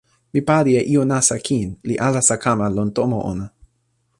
[0.33, 3.45] mi pali e ijo nasa kin, li alasa kama lon tomo ona.